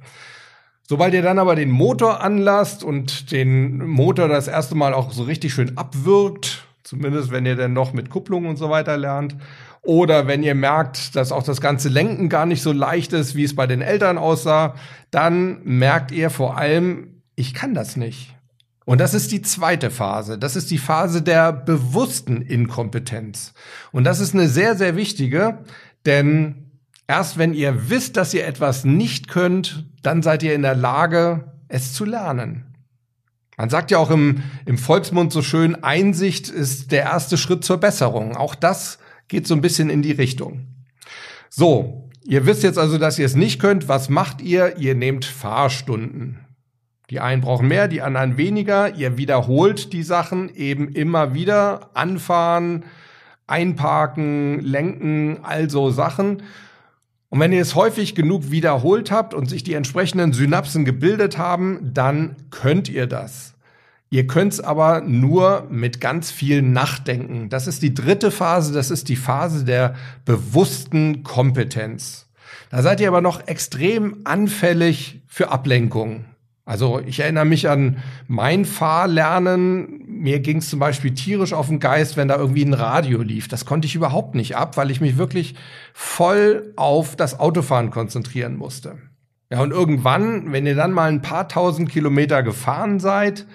Sobald 0.88 1.14
ihr 1.14 1.22
dann 1.22 1.38
aber 1.38 1.54
den 1.54 1.70
Motor 1.70 2.22
anlasst 2.22 2.82
und 2.82 3.30
den 3.32 3.86
Motor 3.86 4.28
das 4.28 4.48
erste 4.48 4.74
Mal 4.76 4.94
auch 4.94 5.12
so 5.12 5.24
richtig 5.24 5.52
schön 5.52 5.76
abwirkt, 5.76 6.65
zumindest 6.86 7.30
wenn 7.30 7.46
ihr 7.46 7.56
dann 7.56 7.72
noch 7.72 7.92
mit 7.92 8.10
Kupplung 8.10 8.46
und 8.46 8.56
so 8.56 8.70
weiter 8.70 8.96
lernt, 8.96 9.36
oder 9.82 10.26
wenn 10.26 10.42
ihr 10.42 10.54
merkt, 10.54 11.14
dass 11.14 11.32
auch 11.32 11.42
das 11.42 11.60
ganze 11.60 11.88
Lenken 11.88 12.28
gar 12.28 12.46
nicht 12.46 12.62
so 12.62 12.72
leicht 12.72 13.12
ist, 13.12 13.36
wie 13.36 13.44
es 13.44 13.54
bei 13.54 13.66
den 13.66 13.82
Eltern 13.82 14.18
aussah, 14.18 14.74
dann 15.10 15.62
merkt 15.64 16.10
ihr 16.10 16.30
vor 16.30 16.56
allem, 16.56 17.22
ich 17.36 17.54
kann 17.54 17.74
das 17.74 17.96
nicht. 17.96 18.34
Und 18.84 19.00
das 19.00 19.14
ist 19.14 19.32
die 19.32 19.42
zweite 19.42 19.90
Phase. 19.90 20.38
Das 20.38 20.56
ist 20.56 20.70
die 20.70 20.78
Phase 20.78 21.22
der 21.22 21.52
bewussten 21.52 22.42
Inkompetenz. 22.42 23.52
Und 23.92 24.04
das 24.04 24.20
ist 24.20 24.34
eine 24.34 24.48
sehr, 24.48 24.76
sehr 24.76 24.96
wichtige, 24.96 25.58
denn 26.04 26.70
erst 27.08 27.36
wenn 27.38 27.52
ihr 27.52 27.90
wisst, 27.90 28.16
dass 28.16 28.34
ihr 28.34 28.46
etwas 28.46 28.84
nicht 28.84 29.28
könnt, 29.28 29.86
dann 30.02 30.22
seid 30.22 30.42
ihr 30.42 30.54
in 30.54 30.62
der 30.62 30.76
Lage, 30.76 31.52
es 31.68 31.92
zu 31.92 32.04
lernen. 32.04 32.65
Man 33.56 33.70
sagt 33.70 33.90
ja 33.90 33.98
auch 33.98 34.10
im, 34.10 34.42
im 34.66 34.76
Volksmund 34.76 35.32
so 35.32 35.40
schön, 35.42 35.82
Einsicht 35.82 36.48
ist 36.48 36.92
der 36.92 37.04
erste 37.04 37.38
Schritt 37.38 37.64
zur 37.64 37.78
Besserung. 37.78 38.36
Auch 38.36 38.54
das 38.54 38.98
geht 39.28 39.46
so 39.46 39.54
ein 39.54 39.62
bisschen 39.62 39.88
in 39.88 40.02
die 40.02 40.12
Richtung. 40.12 40.66
So, 41.48 42.10
ihr 42.22 42.44
wisst 42.44 42.62
jetzt 42.62 42.78
also, 42.78 42.98
dass 42.98 43.18
ihr 43.18 43.24
es 43.24 43.34
nicht 43.34 43.58
könnt. 43.58 43.88
Was 43.88 44.10
macht 44.10 44.42
ihr? 44.42 44.76
Ihr 44.76 44.94
nehmt 44.94 45.24
Fahrstunden. 45.24 46.40
Die 47.08 47.20
einen 47.20 47.40
brauchen 47.40 47.68
mehr, 47.68 47.88
die 47.88 48.02
anderen 48.02 48.36
weniger. 48.36 48.94
Ihr 48.94 49.16
wiederholt 49.16 49.92
die 49.92 50.02
Sachen 50.02 50.54
eben 50.54 50.88
immer 50.88 51.34
wieder. 51.34 51.90
Anfahren, 51.94 52.84
einparken, 53.46 54.60
lenken, 54.60 55.38
also 55.42 55.90
Sachen. 55.90 56.42
Und 57.36 57.40
wenn 57.40 57.52
ihr 57.52 57.60
es 57.60 57.74
häufig 57.74 58.14
genug 58.14 58.50
wiederholt 58.50 59.10
habt 59.10 59.34
und 59.34 59.50
sich 59.50 59.62
die 59.62 59.74
entsprechenden 59.74 60.32
Synapsen 60.32 60.86
gebildet 60.86 61.36
haben, 61.36 61.80
dann 61.82 62.34
könnt 62.50 62.88
ihr 62.88 63.06
das. 63.06 63.52
Ihr 64.08 64.26
könnt 64.26 64.54
es 64.54 64.60
aber 64.60 65.02
nur 65.02 65.66
mit 65.68 66.00
ganz 66.00 66.30
viel 66.30 66.62
Nachdenken. 66.62 67.50
Das 67.50 67.66
ist 67.66 67.82
die 67.82 67.92
dritte 67.92 68.30
Phase, 68.30 68.72
das 68.72 68.90
ist 68.90 69.10
die 69.10 69.16
Phase 69.16 69.66
der 69.66 69.96
bewussten 70.24 71.24
Kompetenz. 71.24 72.26
Da 72.70 72.80
seid 72.80 73.02
ihr 73.02 73.08
aber 73.08 73.20
noch 73.20 73.46
extrem 73.46 74.16
anfällig 74.24 75.20
für 75.26 75.50
Ablenkung. 75.50 76.24
Also 76.66 77.00
ich 77.06 77.20
erinnere 77.20 77.44
mich 77.44 77.68
an 77.68 77.98
mein 78.26 78.64
Fahrlernen. 78.64 80.02
Mir 80.04 80.40
ging 80.40 80.58
es 80.58 80.68
zum 80.68 80.80
Beispiel 80.80 81.14
tierisch 81.14 81.52
auf 81.52 81.68
den 81.68 81.78
Geist, 81.78 82.16
wenn 82.16 82.26
da 82.26 82.36
irgendwie 82.36 82.64
ein 82.64 82.74
Radio 82.74 83.22
lief. 83.22 83.46
Das 83.46 83.64
konnte 83.64 83.86
ich 83.86 83.94
überhaupt 83.94 84.34
nicht 84.34 84.56
ab, 84.56 84.76
weil 84.76 84.90
ich 84.90 85.00
mich 85.00 85.16
wirklich 85.16 85.54
voll 85.94 86.72
auf 86.74 87.14
das 87.14 87.38
Autofahren 87.38 87.90
konzentrieren 87.90 88.56
musste. 88.56 88.98
Ja, 89.48 89.60
und 89.60 89.70
irgendwann, 89.70 90.50
wenn 90.50 90.66
ihr 90.66 90.74
dann 90.74 90.90
mal 90.90 91.08
ein 91.08 91.22
paar 91.22 91.46
tausend 91.46 91.88
Kilometer 91.88 92.42
gefahren 92.42 92.98
seid, 92.98 93.46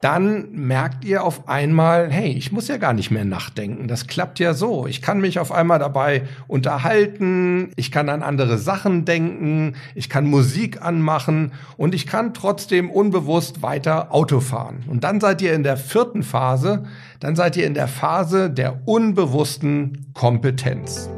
dann 0.00 0.52
merkt 0.52 1.04
ihr 1.04 1.22
auf 1.24 1.46
einmal, 1.46 2.10
hey, 2.10 2.32
ich 2.32 2.52
muss 2.52 2.68
ja 2.68 2.78
gar 2.78 2.94
nicht 2.94 3.10
mehr 3.10 3.26
nachdenken. 3.26 3.86
Das 3.86 4.06
klappt 4.06 4.38
ja 4.38 4.54
so. 4.54 4.86
Ich 4.86 5.02
kann 5.02 5.20
mich 5.20 5.38
auf 5.38 5.52
einmal 5.52 5.78
dabei 5.78 6.22
unterhalten, 6.48 7.70
ich 7.76 7.92
kann 7.92 8.08
an 8.08 8.22
andere 8.22 8.56
Sachen 8.56 9.04
denken, 9.04 9.74
ich 9.94 10.08
kann 10.08 10.24
Musik 10.26 10.80
anmachen 10.80 11.52
und 11.76 11.94
ich 11.94 12.06
kann 12.06 12.32
trotzdem 12.32 12.90
unbewusst 12.90 13.60
weiter 13.60 14.14
Auto 14.14 14.40
fahren. 14.40 14.84
Und 14.88 15.04
dann 15.04 15.20
seid 15.20 15.42
ihr 15.42 15.52
in 15.52 15.64
der 15.64 15.76
vierten 15.76 16.22
Phase, 16.22 16.84
dann 17.20 17.36
seid 17.36 17.58
ihr 17.58 17.66
in 17.66 17.74
der 17.74 17.88
Phase 17.88 18.48
der 18.48 18.80
unbewussten 18.86 20.06
Kompetenz. 20.14 21.10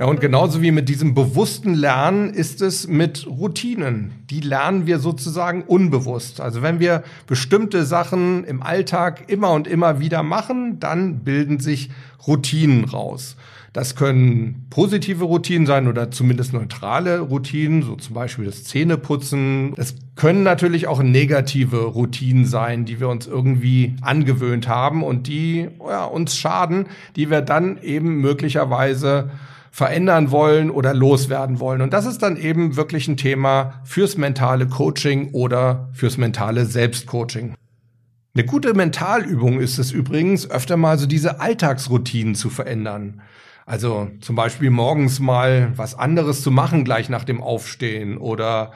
Ja, 0.00 0.06
und 0.06 0.20
genauso 0.20 0.62
wie 0.62 0.70
mit 0.70 0.88
diesem 0.88 1.14
bewussten 1.14 1.74
Lernen 1.74 2.30
ist 2.30 2.62
es 2.62 2.86
mit 2.86 3.26
Routinen. 3.26 4.12
Die 4.30 4.38
lernen 4.38 4.86
wir 4.86 5.00
sozusagen 5.00 5.62
unbewusst. 5.62 6.40
Also 6.40 6.62
wenn 6.62 6.78
wir 6.78 7.02
bestimmte 7.26 7.84
Sachen 7.84 8.44
im 8.44 8.62
Alltag 8.62 9.24
immer 9.26 9.50
und 9.50 9.66
immer 9.66 9.98
wieder 9.98 10.22
machen, 10.22 10.78
dann 10.78 11.24
bilden 11.24 11.58
sich 11.58 11.90
Routinen 12.28 12.84
raus. 12.84 13.36
Das 13.72 13.96
können 13.96 14.66
positive 14.70 15.24
Routinen 15.24 15.66
sein 15.66 15.88
oder 15.88 16.12
zumindest 16.12 16.52
neutrale 16.52 17.18
Routinen, 17.18 17.82
so 17.82 17.96
zum 17.96 18.14
Beispiel 18.14 18.44
das 18.44 18.62
Zähneputzen. 18.64 19.74
Es 19.76 19.96
können 20.14 20.44
natürlich 20.44 20.86
auch 20.86 21.02
negative 21.02 21.84
Routinen 21.84 22.44
sein, 22.44 22.84
die 22.84 23.00
wir 23.00 23.08
uns 23.08 23.26
irgendwie 23.26 23.96
angewöhnt 24.00 24.68
haben 24.68 25.02
und 25.02 25.26
die 25.26 25.68
ja, 25.88 26.04
uns 26.04 26.36
schaden, 26.36 26.86
die 27.16 27.30
wir 27.30 27.40
dann 27.40 27.82
eben 27.82 28.20
möglicherweise 28.20 29.30
verändern 29.70 30.30
wollen 30.30 30.70
oder 30.70 30.94
loswerden 30.94 31.60
wollen. 31.60 31.82
Und 31.82 31.92
das 31.92 32.06
ist 32.06 32.22
dann 32.22 32.36
eben 32.36 32.76
wirklich 32.76 33.08
ein 33.08 33.16
Thema 33.16 33.80
fürs 33.84 34.16
mentale 34.16 34.66
Coaching 34.66 35.30
oder 35.32 35.88
fürs 35.92 36.16
mentale 36.16 36.64
Selbstcoaching. 36.64 37.54
Eine 38.34 38.46
gute 38.46 38.74
Mentalübung 38.74 39.60
ist 39.60 39.78
es 39.78 39.90
übrigens, 39.90 40.48
öfter 40.50 40.76
mal 40.76 40.98
so 40.98 41.06
diese 41.06 41.40
Alltagsroutinen 41.40 42.34
zu 42.34 42.50
verändern. 42.50 43.22
Also 43.66 44.10
zum 44.20 44.36
Beispiel 44.36 44.70
morgens 44.70 45.20
mal 45.20 45.72
was 45.76 45.94
anderes 45.94 46.42
zu 46.42 46.50
machen 46.50 46.84
gleich 46.84 47.08
nach 47.08 47.24
dem 47.24 47.42
Aufstehen 47.42 48.16
oder 48.16 48.72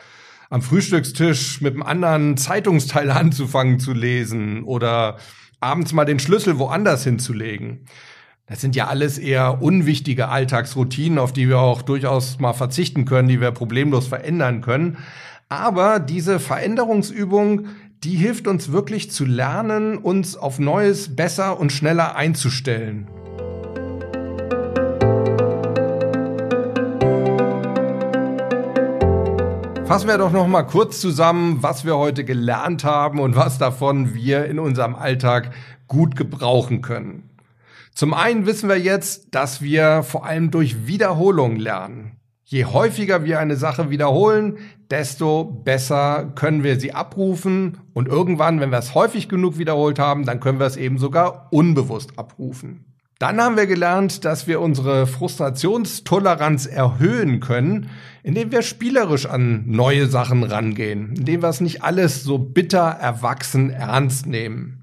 am 0.50 0.60
Frühstückstisch 0.60 1.62
mit 1.62 1.74
einem 1.74 1.82
anderen 1.82 2.36
Zeitungsteil 2.36 3.10
anzufangen 3.12 3.78
zu 3.78 3.94
lesen 3.94 4.64
oder 4.64 5.16
abends 5.60 5.92
mal 5.92 6.04
den 6.04 6.18
Schlüssel 6.18 6.58
woanders 6.58 7.04
hinzulegen. 7.04 7.86
Das 8.46 8.60
sind 8.60 8.74
ja 8.74 8.88
alles 8.88 9.18
eher 9.18 9.62
unwichtige 9.62 10.28
Alltagsroutinen, 10.28 11.18
auf 11.20 11.32
die 11.32 11.48
wir 11.48 11.60
auch 11.60 11.80
durchaus 11.80 12.40
mal 12.40 12.52
verzichten 12.52 13.04
können, 13.04 13.28
die 13.28 13.40
wir 13.40 13.52
problemlos 13.52 14.08
verändern 14.08 14.62
können. 14.62 14.98
Aber 15.48 16.00
diese 16.00 16.40
Veränderungsübung, 16.40 17.66
die 18.02 18.16
hilft 18.16 18.48
uns 18.48 18.72
wirklich 18.72 19.12
zu 19.12 19.24
lernen, 19.24 19.96
uns 19.96 20.36
auf 20.36 20.58
Neues 20.58 21.14
besser 21.14 21.60
und 21.60 21.70
schneller 21.70 22.16
einzustellen. 22.16 23.06
Fassen 29.86 30.08
wir 30.08 30.18
doch 30.18 30.32
noch 30.32 30.48
mal 30.48 30.64
kurz 30.64 31.00
zusammen, 31.00 31.62
was 31.62 31.84
wir 31.84 31.96
heute 31.96 32.24
gelernt 32.24 32.82
haben 32.82 33.20
und 33.20 33.36
was 33.36 33.58
davon 33.58 34.14
wir 34.14 34.46
in 34.46 34.58
unserem 34.58 34.96
Alltag 34.96 35.52
gut 35.86 36.16
gebrauchen 36.16 36.82
können. 36.82 37.31
Zum 37.94 38.14
einen 38.14 38.46
wissen 38.46 38.68
wir 38.68 38.78
jetzt, 38.78 39.34
dass 39.34 39.60
wir 39.60 40.02
vor 40.02 40.24
allem 40.24 40.50
durch 40.50 40.86
Wiederholung 40.86 41.56
lernen. 41.56 42.16
Je 42.44 42.64
häufiger 42.64 43.24
wir 43.24 43.38
eine 43.38 43.56
Sache 43.56 43.90
wiederholen, 43.90 44.58
desto 44.90 45.44
besser 45.44 46.32
können 46.34 46.62
wir 46.62 46.78
sie 46.78 46.92
abrufen 46.92 47.78
und 47.94 48.08
irgendwann, 48.08 48.60
wenn 48.60 48.70
wir 48.70 48.78
es 48.78 48.94
häufig 48.94 49.28
genug 49.28 49.56
wiederholt 49.58 49.98
haben, 49.98 50.26
dann 50.26 50.40
können 50.40 50.58
wir 50.58 50.66
es 50.66 50.76
eben 50.76 50.98
sogar 50.98 51.48
unbewusst 51.50 52.18
abrufen. 52.18 52.84
Dann 53.18 53.40
haben 53.40 53.56
wir 53.56 53.66
gelernt, 53.66 54.24
dass 54.24 54.48
wir 54.48 54.60
unsere 54.60 55.06
Frustrationstoleranz 55.06 56.66
erhöhen 56.66 57.40
können, 57.40 57.88
indem 58.22 58.50
wir 58.50 58.62
spielerisch 58.62 59.26
an 59.26 59.62
neue 59.66 60.08
Sachen 60.08 60.42
rangehen, 60.42 61.14
indem 61.16 61.40
wir 61.40 61.48
es 61.48 61.60
nicht 61.60 61.82
alles 61.84 62.24
so 62.24 62.38
bitter 62.38 62.80
erwachsen 62.80 63.70
ernst 63.70 64.26
nehmen. 64.26 64.81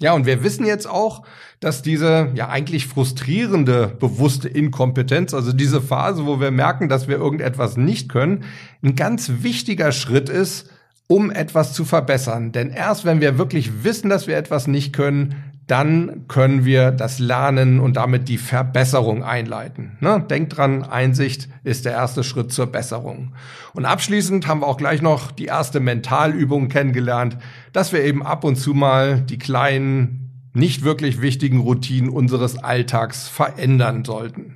Ja, 0.00 0.14
und 0.14 0.26
wir 0.26 0.42
wissen 0.42 0.66
jetzt 0.66 0.88
auch, 0.88 1.22
dass 1.60 1.82
diese 1.82 2.30
ja 2.34 2.48
eigentlich 2.48 2.86
frustrierende 2.86 3.88
bewusste 4.00 4.48
Inkompetenz, 4.48 5.32
also 5.32 5.52
diese 5.52 5.80
Phase, 5.80 6.26
wo 6.26 6.40
wir 6.40 6.50
merken, 6.50 6.88
dass 6.88 7.08
wir 7.08 7.16
irgendetwas 7.16 7.76
nicht 7.76 8.08
können, 8.08 8.44
ein 8.82 8.96
ganz 8.96 9.30
wichtiger 9.42 9.92
Schritt 9.92 10.28
ist, 10.28 10.70
um 11.06 11.30
etwas 11.30 11.72
zu 11.72 11.84
verbessern. 11.84 12.52
Denn 12.52 12.70
erst 12.70 13.04
wenn 13.04 13.20
wir 13.20 13.38
wirklich 13.38 13.84
wissen, 13.84 14.08
dass 14.08 14.26
wir 14.26 14.36
etwas 14.36 14.66
nicht 14.66 14.92
können, 14.92 15.51
dann 15.72 16.26
können 16.28 16.66
wir 16.66 16.90
das 16.90 17.18
Lernen 17.18 17.80
und 17.80 17.96
damit 17.96 18.28
die 18.28 18.36
Verbesserung 18.36 19.24
einleiten. 19.24 19.96
Ne? 20.00 20.22
Denkt 20.28 20.58
dran, 20.58 20.82
Einsicht 20.82 21.48
ist 21.64 21.86
der 21.86 21.92
erste 21.92 22.24
Schritt 22.24 22.52
zur 22.52 22.66
Besserung. 22.66 23.32
Und 23.72 23.86
abschließend 23.86 24.46
haben 24.46 24.60
wir 24.60 24.66
auch 24.66 24.76
gleich 24.76 25.00
noch 25.00 25.32
die 25.32 25.46
erste 25.46 25.80
Mentalübung 25.80 26.68
kennengelernt, 26.68 27.38
dass 27.72 27.94
wir 27.94 28.04
eben 28.04 28.22
ab 28.22 28.44
und 28.44 28.56
zu 28.56 28.74
mal 28.74 29.22
die 29.22 29.38
kleinen, 29.38 30.50
nicht 30.52 30.84
wirklich 30.84 31.22
wichtigen 31.22 31.60
Routinen 31.60 32.10
unseres 32.10 32.62
Alltags 32.62 33.26
verändern 33.28 34.04
sollten. 34.04 34.51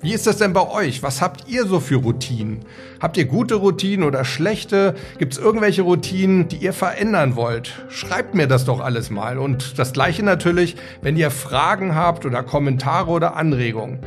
Wie 0.00 0.14
ist 0.14 0.28
das 0.28 0.36
denn 0.36 0.52
bei 0.52 0.68
euch? 0.68 1.02
Was 1.02 1.20
habt 1.20 1.48
ihr 1.48 1.66
so 1.66 1.80
für 1.80 1.96
Routinen? 1.96 2.60
Habt 3.00 3.16
ihr 3.16 3.24
gute 3.24 3.56
Routinen 3.56 4.06
oder 4.06 4.24
schlechte? 4.24 4.94
Gibt 5.18 5.32
es 5.32 5.40
irgendwelche 5.40 5.82
Routinen, 5.82 6.46
die 6.46 6.58
ihr 6.58 6.72
verändern 6.72 7.34
wollt? 7.34 7.84
Schreibt 7.88 8.32
mir 8.36 8.46
das 8.46 8.64
doch 8.64 8.78
alles 8.78 9.10
mal. 9.10 9.38
Und 9.38 9.76
das 9.76 9.92
gleiche 9.92 10.22
natürlich, 10.22 10.76
wenn 11.02 11.16
ihr 11.16 11.32
Fragen 11.32 11.96
habt 11.96 12.26
oder 12.26 12.44
Kommentare 12.44 13.10
oder 13.10 13.34
Anregungen. 13.34 13.98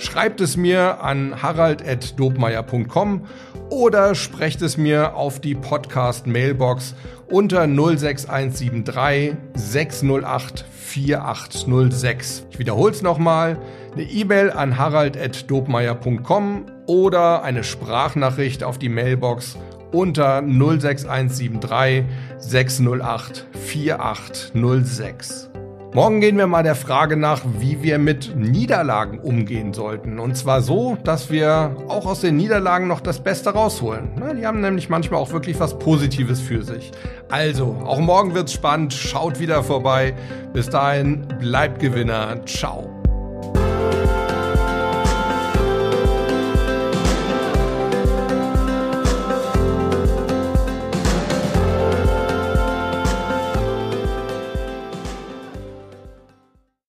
Schreibt 0.00 0.40
es 0.40 0.56
mir 0.56 1.04
an 1.04 1.42
harald.dobmeier.com 1.42 3.26
oder 3.68 4.14
sprecht 4.14 4.62
es 4.62 4.78
mir 4.78 5.14
auf 5.14 5.40
die 5.42 5.54
Podcast-Mailbox 5.54 6.94
unter 7.28 7.66
06173 7.68 9.36
608 9.52 10.64
4806. 10.70 12.46
Ich 12.50 12.58
wiederhole 12.58 12.92
es 12.92 13.02
nochmal. 13.02 13.58
Eine 13.92 14.04
E-Mail 14.04 14.50
an 14.50 14.78
harald.dobmeier.com 14.78 16.64
oder 16.86 17.42
eine 17.42 17.62
Sprachnachricht 17.62 18.64
auf 18.64 18.78
die 18.78 18.88
Mailbox 18.88 19.58
unter 19.92 20.42
06173 20.42 22.04
608 22.38 23.46
4806. 23.52 25.49
Morgen 25.92 26.20
gehen 26.20 26.38
wir 26.38 26.46
mal 26.46 26.62
der 26.62 26.76
Frage 26.76 27.16
nach, 27.16 27.42
wie 27.58 27.82
wir 27.82 27.98
mit 27.98 28.36
Niederlagen 28.36 29.18
umgehen 29.18 29.74
sollten. 29.74 30.20
Und 30.20 30.36
zwar 30.36 30.62
so, 30.62 30.96
dass 31.02 31.32
wir 31.32 31.74
auch 31.88 32.06
aus 32.06 32.20
den 32.20 32.36
Niederlagen 32.36 32.86
noch 32.86 33.00
das 33.00 33.18
Beste 33.18 33.50
rausholen. 33.50 34.10
Die 34.38 34.46
haben 34.46 34.60
nämlich 34.60 34.88
manchmal 34.88 35.18
auch 35.18 35.32
wirklich 35.32 35.58
was 35.58 35.80
Positives 35.80 36.40
für 36.40 36.62
sich. 36.62 36.92
Also, 37.28 37.76
auch 37.84 37.98
morgen 37.98 38.34
wird's 38.34 38.52
spannend. 38.52 38.92
Schaut 38.92 39.40
wieder 39.40 39.64
vorbei. 39.64 40.14
Bis 40.52 40.70
dahin, 40.70 41.26
bleibt 41.40 41.80
Gewinner. 41.80 42.46
Ciao. 42.46 42.99